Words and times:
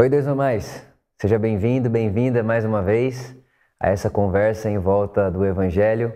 Oi, 0.00 0.08
dois 0.08 0.28
ou 0.28 0.36
mais. 0.36 0.86
Seja 1.20 1.40
bem-vindo, 1.40 1.90
bem-vinda 1.90 2.40
mais 2.40 2.64
uma 2.64 2.80
vez 2.80 3.34
a 3.80 3.88
essa 3.88 4.08
conversa 4.08 4.70
em 4.70 4.78
volta 4.78 5.28
do 5.28 5.44
Evangelho 5.44 6.14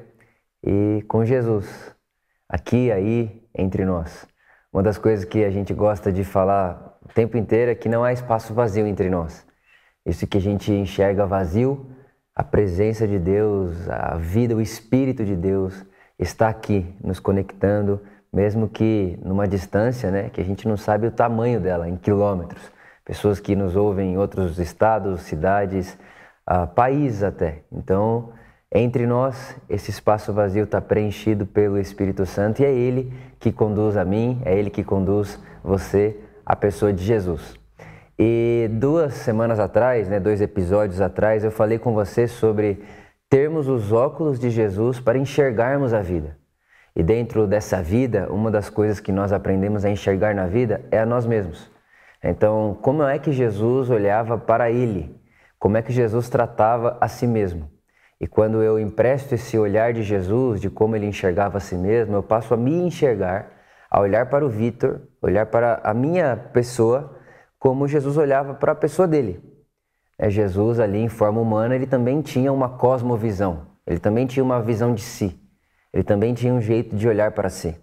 e 0.62 1.04
com 1.08 1.24
Jesus, 1.24 1.92
aqui, 2.48 2.92
aí, 2.92 3.42
entre 3.52 3.84
nós. 3.84 4.24
Uma 4.72 4.84
das 4.84 4.98
coisas 4.98 5.24
que 5.24 5.44
a 5.44 5.50
gente 5.50 5.74
gosta 5.74 6.12
de 6.12 6.22
falar 6.22 6.96
o 7.04 7.08
tempo 7.12 7.36
inteiro 7.36 7.72
é 7.72 7.74
que 7.74 7.88
não 7.88 8.04
há 8.04 8.12
espaço 8.12 8.54
vazio 8.54 8.86
entre 8.86 9.10
nós. 9.10 9.44
Isso 10.06 10.28
que 10.28 10.38
a 10.38 10.40
gente 10.40 10.70
enxerga 10.70 11.26
vazio, 11.26 11.90
a 12.36 12.44
presença 12.44 13.04
de 13.04 13.18
Deus, 13.18 13.88
a 13.88 14.16
vida, 14.16 14.54
o 14.54 14.60
Espírito 14.60 15.24
de 15.24 15.34
Deus 15.34 15.84
está 16.20 16.48
aqui 16.48 16.94
nos 17.02 17.18
conectando, 17.18 18.00
mesmo 18.32 18.68
que 18.68 19.18
numa 19.24 19.48
distância, 19.48 20.08
né, 20.08 20.30
que 20.30 20.40
a 20.40 20.44
gente 20.44 20.68
não 20.68 20.76
sabe 20.76 21.08
o 21.08 21.10
tamanho 21.10 21.60
dela, 21.60 21.88
em 21.88 21.96
quilômetros. 21.96 22.70
Pessoas 23.04 23.40
que 23.40 23.56
nos 23.56 23.74
ouvem 23.74 24.12
em 24.12 24.18
outros 24.18 24.58
estados, 24.58 25.22
cidades, 25.22 25.98
uh, 26.48 26.66
países 26.68 27.22
até. 27.22 27.62
Então, 27.72 28.32
entre 28.72 29.06
nós, 29.06 29.56
esse 29.68 29.90
espaço 29.90 30.32
vazio 30.32 30.64
está 30.64 30.80
preenchido 30.80 31.44
pelo 31.44 31.78
Espírito 31.78 32.24
Santo 32.24 32.62
e 32.62 32.64
é 32.64 32.72
Ele 32.72 33.12
que 33.40 33.50
conduz 33.50 33.96
a 33.96 34.04
mim, 34.04 34.40
é 34.44 34.56
Ele 34.56 34.70
que 34.70 34.84
conduz 34.84 35.38
você, 35.62 36.16
a 36.44 36.56
pessoa 36.56 36.92
de 36.92 37.02
Jesus. 37.02 37.54
E 38.18 38.68
duas 38.72 39.14
semanas 39.14 39.58
atrás, 39.58 40.08
né, 40.08 40.20
dois 40.20 40.40
episódios 40.40 41.00
atrás, 41.00 41.44
eu 41.44 41.50
falei 41.50 41.78
com 41.78 41.92
você 41.92 42.28
sobre 42.28 42.82
termos 43.28 43.68
os 43.68 43.92
óculos 43.92 44.38
de 44.38 44.50
Jesus 44.50 45.00
para 45.00 45.18
enxergarmos 45.18 45.94
a 45.94 46.02
vida. 46.02 46.36
E 46.94 47.02
dentro 47.02 47.46
dessa 47.46 47.82
vida, 47.82 48.28
uma 48.30 48.50
das 48.50 48.68
coisas 48.68 49.00
que 49.00 49.10
nós 49.10 49.32
aprendemos 49.32 49.84
a 49.84 49.90
enxergar 49.90 50.34
na 50.34 50.46
vida 50.46 50.84
é 50.90 51.00
a 51.00 51.06
nós 51.06 51.24
mesmos. 51.24 51.71
Então, 52.22 52.78
como 52.80 53.02
é 53.02 53.18
que 53.18 53.32
Jesus 53.32 53.90
olhava 53.90 54.38
para 54.38 54.70
ele? 54.70 55.20
Como 55.58 55.76
é 55.76 55.82
que 55.82 55.92
Jesus 55.92 56.28
tratava 56.28 56.96
a 57.00 57.08
si 57.08 57.26
mesmo? 57.26 57.70
E 58.20 58.26
quando 58.28 58.62
eu 58.62 58.78
empresto 58.78 59.34
esse 59.34 59.58
olhar 59.58 59.92
de 59.92 60.04
Jesus, 60.04 60.60
de 60.60 60.70
como 60.70 60.94
ele 60.94 61.06
enxergava 61.06 61.58
a 61.58 61.60
si 61.60 61.74
mesmo, 61.74 62.14
eu 62.14 62.22
passo 62.22 62.54
a 62.54 62.56
me 62.56 62.72
enxergar, 62.72 63.50
a 63.90 64.00
olhar 64.00 64.26
para 64.26 64.46
o 64.46 64.48
Vitor, 64.48 65.00
olhar 65.20 65.46
para 65.46 65.80
a 65.82 65.92
minha 65.92 66.36
pessoa, 66.36 67.18
como 67.58 67.88
Jesus 67.88 68.16
olhava 68.16 68.54
para 68.54 68.72
a 68.72 68.76
pessoa 68.76 69.08
dele. 69.08 69.42
É 70.16 70.30
Jesus 70.30 70.78
ali 70.78 70.98
em 70.98 71.08
forma 71.08 71.40
humana, 71.40 71.74
ele 71.74 71.86
também 71.86 72.22
tinha 72.22 72.52
uma 72.52 72.68
cosmovisão, 72.68 73.66
ele 73.84 73.98
também 73.98 74.24
tinha 74.24 74.44
uma 74.44 74.62
visão 74.62 74.94
de 74.94 75.02
si, 75.02 75.36
ele 75.92 76.04
também 76.04 76.32
tinha 76.32 76.54
um 76.54 76.60
jeito 76.60 76.94
de 76.94 77.08
olhar 77.08 77.32
para 77.32 77.48
si. 77.48 77.76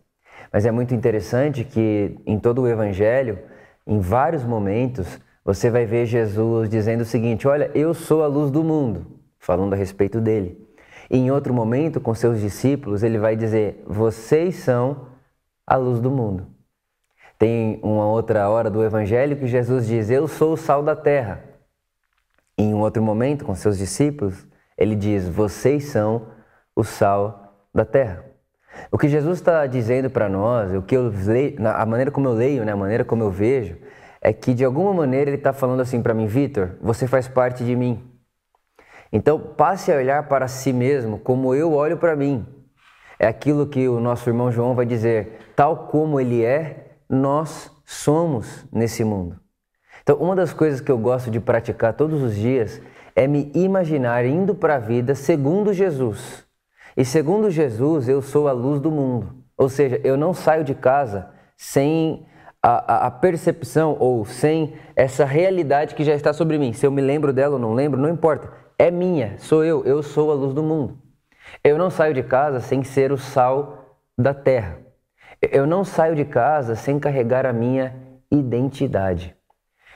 Mas 0.51 0.65
é 0.65 0.71
muito 0.71 0.95
interessante 0.95 1.65
que 1.65 2.17
em 2.25 2.39
todo 2.39 2.61
o 2.61 2.67
Evangelho, 2.67 3.39
em 3.89 3.99
vários 3.99 4.43
momentos, 4.43 5.19
você 5.43 5.71
vai 5.71 5.83
ver 5.83 6.05
Jesus 6.05 6.69
dizendo 6.69 7.01
o 7.01 7.05
seguinte: 7.05 7.47
Olha, 7.47 7.71
eu 7.73 7.91
sou 7.91 8.23
a 8.23 8.27
luz 8.27 8.51
do 8.51 8.63
mundo, 8.63 9.19
falando 9.39 9.73
a 9.73 9.75
respeito 9.75 10.21
dele. 10.21 10.63
E 11.09 11.17
em 11.17 11.31
outro 11.31 11.51
momento, 11.51 11.99
com 11.99 12.13
seus 12.13 12.39
discípulos, 12.39 13.01
ele 13.01 13.17
vai 13.17 13.35
dizer: 13.35 13.83
Vocês 13.87 14.57
são 14.57 15.07
a 15.65 15.75
luz 15.75 15.99
do 15.99 16.11
mundo. 16.11 16.45
Tem 17.39 17.79
uma 17.81 18.05
outra 18.05 18.47
hora 18.47 18.69
do 18.69 18.83
Evangelho 18.83 19.35
que 19.35 19.47
Jesus 19.47 19.87
diz: 19.87 20.11
Eu 20.11 20.27
sou 20.27 20.53
o 20.53 20.57
sal 20.57 20.83
da 20.83 20.95
terra. 20.95 21.43
E 22.59 22.61
em 22.61 22.75
um 22.75 22.81
outro 22.81 23.01
momento, 23.01 23.43
com 23.43 23.55
seus 23.55 23.79
discípulos, 23.79 24.47
ele 24.77 24.95
diz: 24.95 25.27
Vocês 25.27 25.85
são 25.85 26.27
o 26.75 26.83
sal 26.83 27.67
da 27.73 27.85
terra. 27.85 28.28
O 28.91 28.97
que 28.97 29.07
Jesus 29.07 29.39
está 29.39 29.65
dizendo 29.65 30.09
para 30.09 30.29
nós, 30.29 30.73
o 30.73 30.81
que 30.81 30.95
eu 30.95 31.11
leio, 31.25 31.55
a 31.67 31.85
maneira 31.85 32.11
como 32.11 32.27
eu 32.27 32.33
leio, 32.33 32.65
né, 32.65 32.71
a 32.71 32.77
maneira 32.77 33.03
como 33.03 33.23
eu 33.23 33.31
vejo, 33.31 33.77
é 34.21 34.33
que 34.33 34.53
de 34.53 34.65
alguma 34.65 34.93
maneira 34.93 35.29
ele 35.29 35.37
está 35.37 35.53
falando 35.53 35.81
assim 35.81 36.01
para 36.01 36.13
mim, 36.13 36.25
Vitor, 36.25 36.71
você 36.81 37.07
faz 37.07 37.27
parte 37.27 37.63
de 37.63 37.75
mim. 37.75 38.03
Então 39.11 39.39
passe 39.39 39.91
a 39.91 39.95
olhar 39.95 40.27
para 40.27 40.47
si 40.47 40.71
mesmo 40.71 41.17
como 41.17 41.55
eu 41.55 41.73
olho 41.73 41.97
para 41.97 42.15
mim. 42.15 42.45
É 43.17 43.27
aquilo 43.27 43.67
que 43.67 43.87
o 43.87 43.99
nosso 43.99 44.29
irmão 44.29 44.51
João 44.51 44.75
vai 44.75 44.85
dizer, 44.85 45.39
tal 45.55 45.87
como 45.87 46.19
ele 46.19 46.43
é, 46.43 46.95
nós 47.09 47.71
somos 47.85 48.65
nesse 48.71 49.03
mundo. 49.03 49.37
Então, 50.01 50.17
uma 50.17 50.35
das 50.35 50.53
coisas 50.53 50.79
que 50.79 50.91
eu 50.91 50.97
gosto 50.97 51.29
de 51.29 51.39
praticar 51.39 51.93
todos 51.93 52.21
os 52.23 52.35
dias 52.35 52.81
é 53.15 53.27
me 53.27 53.51
imaginar 53.53 54.25
indo 54.25 54.55
para 54.55 54.75
a 54.75 54.79
vida 54.79 55.13
segundo 55.13 55.73
Jesus. 55.73 56.48
E 56.99 57.05
segundo 57.05 57.49
Jesus, 57.49 58.09
eu 58.09 58.21
sou 58.21 58.49
a 58.49 58.51
luz 58.51 58.81
do 58.81 58.91
mundo. 58.91 59.33
Ou 59.57 59.69
seja, 59.69 60.01
eu 60.03 60.17
não 60.17 60.33
saio 60.33 60.65
de 60.65 60.75
casa 60.75 61.29
sem 61.55 62.25
a, 62.61 63.07
a, 63.07 63.11
percepção 63.11 63.95
ou 63.97 64.25
sem 64.25 64.73
essa 64.97 65.23
realidade 65.23 65.95
que 65.95 66.03
já 66.03 66.13
está 66.13 66.33
sobre 66.33 66.57
mim. 66.57 66.73
Se 66.73 66.85
eu 66.85 66.91
me 66.91 67.01
lembro 67.01 67.31
dela 67.31 67.53
ou 67.53 67.59
não 67.59 67.73
lembro, 67.73 67.97
não 67.97 68.09
importa. 68.09 68.51
É 68.77 68.91
minha, 68.91 69.37
sou 69.37 69.63
eu, 69.63 69.85
eu 69.85 70.03
sou 70.03 70.29
a 70.29 70.33
luz 70.33 70.53
do 70.53 70.61
mundo. 70.61 70.97
Eu 71.63 71.77
não 71.77 71.89
saio 71.89 72.13
de 72.13 72.21
casa 72.21 72.59
sem 72.59 72.83
ser 72.83 73.13
o 73.13 73.17
sal 73.17 73.97
da 74.17 74.33
terra. 74.33 74.79
Eu 75.41 75.65
não 75.65 75.85
saio 75.85 76.17
de 76.17 76.25
casa 76.25 76.75
sem 76.75 76.99
carregar 76.99 77.45
a 77.45 77.53
minha 77.53 77.95
identidade. 78.29 79.33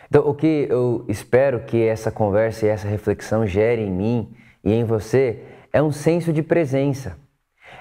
Então, 0.07 0.25
o 0.25 0.33
que 0.33 0.67
eu 0.69 1.03
espero 1.09 1.65
que 1.65 1.85
essa 1.85 2.09
conversa 2.09 2.65
e 2.65 2.69
essa 2.69 2.87
reflexão 2.87 3.45
gere 3.45 3.81
em 3.81 3.91
mim 3.91 4.33
e 4.63 4.71
em 4.71 4.85
você 4.85 5.43
é 5.73 5.81
um 5.81 5.91
senso 5.91 6.31
de 6.31 6.41
presença. 6.41 7.17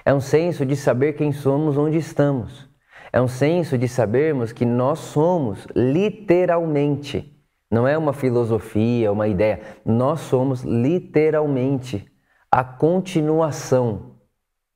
É 0.03 0.13
um 0.13 0.19
senso 0.19 0.65
de 0.65 0.75
saber 0.75 1.13
quem 1.13 1.31
somos, 1.31 1.77
onde 1.77 1.97
estamos. 1.97 2.67
É 3.11 3.21
um 3.21 3.27
senso 3.27 3.77
de 3.77 3.87
sabermos 3.87 4.51
que 4.51 4.65
nós 4.65 4.97
somos 4.97 5.67
literalmente, 5.75 7.39
não 7.69 7.87
é 7.87 7.95
uma 7.95 8.11
filosofia, 8.11 9.11
uma 9.11 9.27
ideia, 9.27 9.61
nós 9.85 10.21
somos 10.21 10.63
literalmente 10.63 12.11
a 12.51 12.63
continuação 12.63 14.15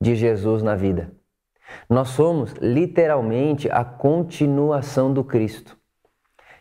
de 0.00 0.14
Jesus 0.14 0.62
na 0.62 0.76
vida. 0.76 1.12
Nós 1.90 2.10
somos 2.10 2.52
literalmente 2.60 3.68
a 3.70 3.84
continuação 3.84 5.12
do 5.12 5.24
Cristo. 5.24 5.76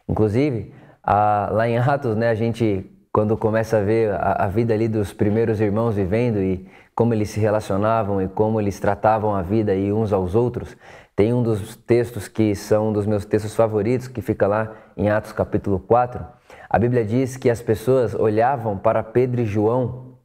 Inclusive, 0.09 0.73
a, 1.03 1.49
lá 1.51 1.69
em 1.69 1.77
Atos, 1.77 2.15
né, 2.15 2.29
a 2.29 2.35
gente, 2.35 2.89
quando 3.17 3.35
começa 3.35 3.79
a 3.79 3.81
ver 3.81 4.11
a, 4.11 4.45
a 4.45 4.47
vida 4.47 4.75
ali 4.75 4.87
dos 4.87 5.11
primeiros 5.11 5.59
irmãos 5.59 5.95
vivendo 5.95 6.37
e 6.37 6.69
como 6.93 7.15
eles 7.15 7.31
se 7.31 7.39
relacionavam 7.39 8.21
e 8.21 8.27
como 8.27 8.61
eles 8.61 8.79
tratavam 8.79 9.33
a 9.33 9.41
vida 9.41 9.73
e 9.73 9.91
uns 9.91 10.13
aos 10.13 10.35
outros, 10.35 10.77
tem 11.15 11.33
um 11.33 11.41
dos 11.41 11.75
textos 11.75 12.27
que 12.27 12.53
são 12.53 12.89
um 12.89 12.93
dos 12.93 13.07
meus 13.07 13.25
textos 13.25 13.55
favoritos, 13.55 14.07
que 14.07 14.21
fica 14.21 14.45
lá 14.45 14.71
em 14.95 15.09
Atos 15.09 15.31
capítulo 15.31 15.79
4. 15.79 16.23
A 16.69 16.77
Bíblia 16.77 17.03
diz 17.03 17.35
que 17.35 17.49
as 17.49 17.59
pessoas 17.59 18.13
olhavam 18.13 18.77
para 18.77 19.01
Pedro 19.01 19.41
e 19.41 19.45
João 19.47 20.19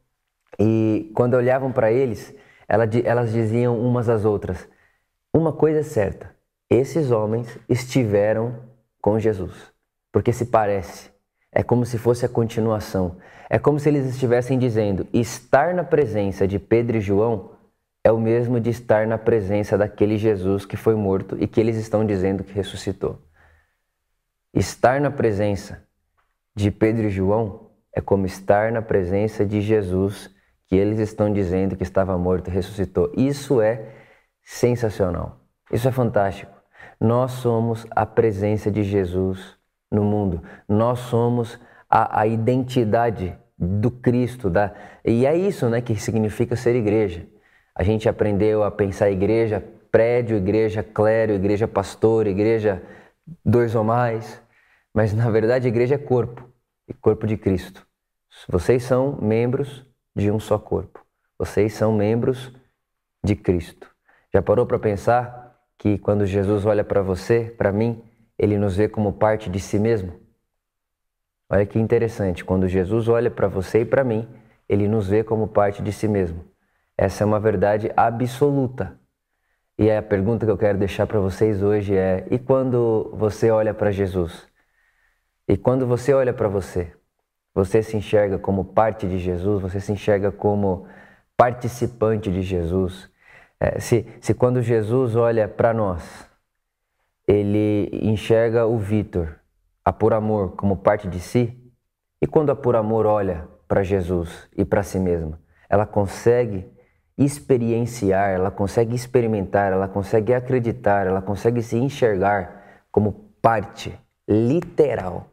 e 0.59 1.11
quando 1.15 1.33
olhavam 1.33 1.71
para 1.71 1.91
eles, 1.91 2.31
elas 2.67 3.31
diziam 3.31 3.75
umas 3.75 4.07
às 4.07 4.23
outras: 4.23 4.69
Uma 5.33 5.51
coisa 5.51 5.79
é 5.79 5.83
certa, 5.83 6.29
esses 6.69 7.09
homens 7.09 7.57
estiveram 7.67 8.55
com 9.01 9.17
Jesus. 9.17 9.73
Porque 10.11 10.31
se 10.31 10.45
parece, 10.45 11.12
é 11.53 11.63
como 11.63 11.85
se 11.85 11.97
fosse 11.97 12.25
a 12.25 12.29
continuação. 12.29 13.17
É 13.49 13.59
como 13.59 13.79
se 13.79 13.89
eles 13.89 14.05
estivessem 14.05 14.57
dizendo: 14.57 15.07
estar 15.13 15.73
na 15.73 15.83
presença 15.83 16.47
de 16.47 16.57
Pedro 16.59 16.97
e 16.97 17.01
João 17.01 17.51
é 18.03 18.11
o 18.11 18.19
mesmo 18.19 18.59
de 18.59 18.69
estar 18.69 19.07
na 19.07 19.17
presença 19.17 19.77
daquele 19.77 20.17
Jesus 20.17 20.65
que 20.65 20.75
foi 20.75 20.95
morto 20.95 21.37
e 21.39 21.47
que 21.47 21.59
eles 21.59 21.77
estão 21.77 22.05
dizendo 22.05 22.43
que 22.43 22.53
ressuscitou. 22.53 23.21
Estar 24.53 24.99
na 24.99 25.09
presença 25.09 25.83
de 26.55 26.69
Pedro 26.69 27.07
e 27.07 27.09
João 27.09 27.71
é 27.95 28.01
como 28.01 28.25
estar 28.25 28.71
na 28.71 28.81
presença 28.81 29.45
de 29.45 29.61
Jesus 29.61 30.29
que 30.67 30.75
eles 30.75 30.99
estão 30.99 31.31
dizendo 31.31 31.75
que 31.75 31.83
estava 31.83 32.17
morto 32.17 32.49
e 32.49 32.53
ressuscitou. 32.53 33.11
Isso 33.15 33.61
é 33.61 33.93
sensacional. 34.43 35.39
Isso 35.71 35.87
é 35.87 35.91
fantástico. 35.91 36.51
Nós 36.99 37.31
somos 37.31 37.85
a 37.91 38.05
presença 38.05 38.69
de 38.69 38.83
Jesus 38.83 39.57
no 39.93 40.03
mundo. 40.03 40.41
Nós 40.67 40.99
somos 40.99 41.59
a, 41.89 42.21
a 42.21 42.27
identidade 42.27 43.37
do 43.57 43.91
Cristo. 43.91 44.49
Da... 44.49 44.73
E 45.05 45.25
é 45.25 45.37
isso 45.37 45.69
né, 45.69 45.79
que 45.79 45.95
significa 45.95 46.55
ser 46.55 46.75
igreja. 46.75 47.27
A 47.75 47.83
gente 47.83 48.09
aprendeu 48.09 48.63
a 48.63 48.71
pensar 48.71 49.11
igreja, 49.11 49.63
prédio, 49.91 50.35
igreja, 50.35 50.81
clero, 50.81 51.33
igreja, 51.33 51.67
pastor, 51.67 52.25
igreja, 52.25 52.81
dois 53.45 53.75
ou 53.75 53.83
mais. 53.83 54.41
Mas 54.93 55.13
na 55.13 55.29
verdade, 55.29 55.67
igreja 55.67 55.95
é 55.95 55.99
corpo, 55.99 56.49
e 56.87 56.93
corpo 56.93 57.27
de 57.27 57.37
Cristo. 57.37 57.85
Vocês 58.49 58.83
são 58.83 59.17
membros 59.21 59.85
de 60.15 60.31
um 60.31 60.39
só 60.39 60.57
corpo. 60.57 61.03
Vocês 61.37 61.73
são 61.73 61.93
membros 61.93 62.51
de 63.23 63.35
Cristo. 63.35 63.87
Já 64.33 64.41
parou 64.41 64.65
para 64.65 64.79
pensar 64.79 65.55
que 65.77 65.97
quando 65.97 66.25
Jesus 66.25 66.65
olha 66.65 66.83
para 66.83 67.01
você, 67.01 67.53
para 67.57 67.71
mim, 67.71 68.03
ele 68.43 68.57
nos 68.57 68.75
vê 68.75 68.89
como 68.89 69.13
parte 69.13 69.49
de 69.49 69.59
si 69.59 69.79
mesmo? 69.79 70.19
Olha 71.49 71.65
que 71.65 71.79
interessante, 71.79 72.43
quando 72.43 72.67
Jesus 72.67 73.07
olha 73.07 73.29
para 73.31 73.47
você 73.47 73.81
e 73.81 73.85
para 73.85 74.03
mim, 74.03 74.27
ele 74.67 74.87
nos 74.87 75.07
vê 75.07 75.23
como 75.23 75.47
parte 75.47 75.81
de 75.81 75.91
si 75.91 76.07
mesmo. 76.07 76.43
Essa 76.97 77.23
é 77.23 77.25
uma 77.25 77.39
verdade 77.39 77.91
absoluta. 77.95 78.99
E 79.77 79.89
a 79.89 80.01
pergunta 80.01 80.45
que 80.45 80.51
eu 80.51 80.57
quero 80.57 80.77
deixar 80.77 81.07
para 81.07 81.19
vocês 81.19 81.63
hoje 81.63 81.95
é: 81.95 82.27
e 82.29 82.37
quando 82.37 83.11
você 83.15 83.49
olha 83.49 83.73
para 83.73 83.91
Jesus? 83.91 84.47
E 85.47 85.57
quando 85.57 85.85
você 85.85 86.13
olha 86.13 86.33
para 86.33 86.47
você, 86.47 86.91
você 87.53 87.83
se 87.83 87.97
enxerga 87.97 88.37
como 88.39 88.65
parte 88.65 89.07
de 89.07 89.19
Jesus, 89.19 89.61
você 89.61 89.79
se 89.79 89.91
enxerga 89.91 90.31
como 90.31 90.87
participante 91.35 92.31
de 92.31 92.41
Jesus. 92.41 93.09
É, 93.59 93.79
se, 93.79 94.07
se 94.21 94.33
quando 94.33 94.61
Jesus 94.61 95.15
olha 95.15 95.47
para 95.47 95.73
nós, 95.73 96.29
ele 97.27 97.89
enxerga 97.91 98.65
o 98.65 98.77
Vitor, 98.77 99.35
a 99.83 99.91
Por 99.91 100.13
Amor, 100.13 100.55
como 100.55 100.77
parte 100.77 101.07
de 101.07 101.19
si, 101.19 101.57
e 102.21 102.27
quando 102.27 102.51
a 102.51 102.55
Por 102.55 102.75
Amor 102.75 103.05
olha 103.05 103.47
para 103.67 103.83
Jesus 103.83 104.47
e 104.55 104.63
para 104.63 104.83
si 104.83 104.99
mesma, 104.99 105.39
ela 105.69 105.85
consegue 105.85 106.71
experienciar, 107.17 108.31
ela 108.31 108.49
consegue 108.49 108.95
experimentar, 108.95 109.71
ela 109.71 109.87
consegue 109.87 110.33
acreditar, 110.33 111.07
ela 111.07 111.21
consegue 111.21 111.61
se 111.61 111.77
enxergar 111.77 112.83
como 112.91 113.13
parte 113.41 113.97
literal. 114.27 115.27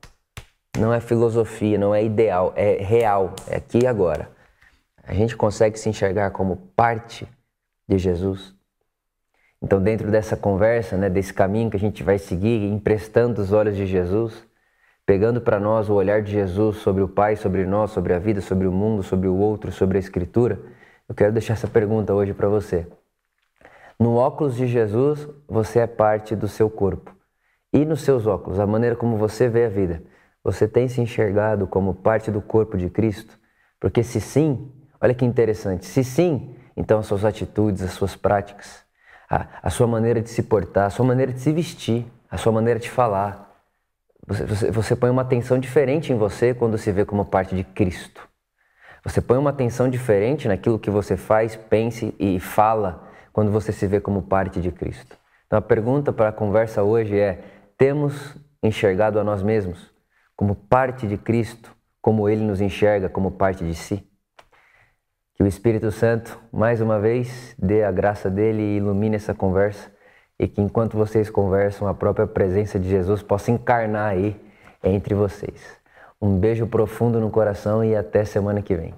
Não 0.78 0.92
é 0.92 1.00
filosofia, 1.00 1.78
não 1.78 1.94
é 1.94 2.04
ideal, 2.04 2.52
é 2.56 2.82
real, 2.82 3.34
é 3.48 3.56
aqui 3.56 3.80
e 3.82 3.86
agora. 3.86 4.30
A 5.02 5.14
gente 5.14 5.36
consegue 5.36 5.78
se 5.78 5.88
enxergar 5.88 6.30
como 6.30 6.56
parte 6.76 7.26
de 7.88 7.98
Jesus. 7.98 8.54
Então, 9.62 9.80
dentro 9.80 10.10
dessa 10.10 10.36
conversa, 10.36 10.96
né, 10.96 11.10
desse 11.10 11.34
caminho 11.34 11.70
que 11.70 11.76
a 11.76 11.80
gente 11.80 12.02
vai 12.02 12.18
seguir, 12.18 12.64
emprestando 12.64 13.42
os 13.42 13.52
olhos 13.52 13.76
de 13.76 13.86
Jesus, 13.86 14.46
pegando 15.04 15.40
para 15.40 15.60
nós 15.60 15.90
o 15.90 15.94
olhar 15.94 16.22
de 16.22 16.32
Jesus 16.32 16.76
sobre 16.78 17.02
o 17.02 17.08
Pai, 17.08 17.36
sobre 17.36 17.66
nós, 17.66 17.90
sobre 17.90 18.14
a 18.14 18.18
vida, 18.18 18.40
sobre 18.40 18.66
o 18.66 18.72
mundo, 18.72 19.02
sobre 19.02 19.28
o 19.28 19.36
outro, 19.36 19.70
sobre 19.70 19.98
a 19.98 20.00
Escritura, 20.00 20.58
eu 21.08 21.14
quero 21.14 21.32
deixar 21.32 21.54
essa 21.54 21.66
pergunta 21.66 22.14
hoje 22.14 22.32
para 22.32 22.48
você. 22.48 22.86
No 23.98 24.14
óculos 24.14 24.56
de 24.56 24.66
Jesus, 24.66 25.28
você 25.48 25.80
é 25.80 25.86
parte 25.86 26.34
do 26.34 26.48
seu 26.48 26.70
corpo. 26.70 27.14
E 27.72 27.84
nos 27.84 28.02
seus 28.02 28.26
óculos, 28.26 28.58
a 28.58 28.66
maneira 28.66 28.96
como 28.96 29.16
você 29.16 29.48
vê 29.48 29.66
a 29.66 29.68
vida, 29.68 30.02
você 30.42 30.66
tem 30.66 30.88
se 30.88 31.00
enxergado 31.00 31.66
como 31.66 31.94
parte 31.94 32.30
do 32.30 32.40
corpo 32.40 32.78
de 32.78 32.88
Cristo? 32.88 33.38
Porque 33.78 34.02
se 34.02 34.20
sim, 34.20 34.72
olha 35.00 35.12
que 35.12 35.24
interessante, 35.24 35.84
se 35.84 36.02
sim, 36.02 36.54
então 36.76 37.00
as 37.00 37.06
suas 37.06 37.24
atitudes, 37.24 37.82
as 37.82 37.90
suas 37.90 38.16
práticas, 38.16 38.84
a, 39.30 39.46
a 39.62 39.70
sua 39.70 39.86
maneira 39.86 40.20
de 40.20 40.28
se 40.28 40.42
portar, 40.42 40.86
a 40.86 40.90
sua 40.90 41.06
maneira 41.06 41.32
de 41.32 41.38
se 41.40 41.52
vestir, 41.52 42.04
a 42.28 42.36
sua 42.36 42.50
maneira 42.50 42.80
de 42.80 42.90
falar, 42.90 43.48
você, 44.26 44.44
você, 44.44 44.70
você 44.70 44.96
põe 44.96 45.08
uma 45.08 45.22
atenção 45.22 45.58
diferente 45.58 46.12
em 46.12 46.16
você 46.16 46.52
quando 46.52 46.76
se 46.76 46.90
vê 46.90 47.04
como 47.04 47.24
parte 47.24 47.54
de 47.54 47.62
Cristo. 47.62 48.28
Você 49.04 49.20
põe 49.20 49.38
uma 49.38 49.50
atenção 49.50 49.88
diferente 49.88 50.46
naquilo 50.46 50.78
que 50.78 50.90
você 50.90 51.16
faz, 51.16 51.56
pense 51.56 52.14
e 52.18 52.38
fala 52.38 53.08
quando 53.32 53.50
você 53.50 53.72
se 53.72 53.86
vê 53.86 54.00
como 54.00 54.22
parte 54.22 54.60
de 54.60 54.70
Cristo. 54.70 55.16
Então 55.46 55.58
a 55.58 55.62
pergunta 55.62 56.12
para 56.12 56.28
a 56.28 56.32
conversa 56.32 56.82
hoje 56.82 57.18
é: 57.18 57.42
temos 57.78 58.36
enxergado 58.62 59.18
a 59.18 59.24
nós 59.24 59.42
mesmos 59.42 59.90
como 60.36 60.54
parte 60.54 61.06
de 61.06 61.16
Cristo, 61.16 61.74
como 62.00 62.28
ele 62.28 62.42
nos 62.42 62.60
enxerga 62.60 63.08
como 63.08 63.30
parte 63.30 63.64
de 63.64 63.74
si? 63.74 64.09
Que 65.40 65.44
o 65.44 65.46
Espírito 65.46 65.90
Santo, 65.90 66.38
mais 66.52 66.82
uma 66.82 67.00
vez, 67.00 67.56
dê 67.58 67.82
a 67.82 67.90
graça 67.90 68.28
dele 68.28 68.60
e 68.60 68.76
ilumine 68.76 69.16
essa 69.16 69.32
conversa 69.32 69.90
e 70.38 70.46
que 70.46 70.60
enquanto 70.60 70.98
vocês 70.98 71.30
conversam, 71.30 71.88
a 71.88 71.94
própria 71.94 72.26
presença 72.26 72.78
de 72.78 72.86
Jesus 72.90 73.22
possa 73.22 73.50
encarnar 73.50 74.10
aí 74.10 74.38
entre 74.84 75.14
vocês. 75.14 75.80
Um 76.20 76.38
beijo 76.38 76.66
profundo 76.66 77.18
no 77.18 77.30
coração 77.30 77.82
e 77.82 77.96
até 77.96 78.22
semana 78.22 78.60
que 78.60 78.76
vem. 78.76 78.92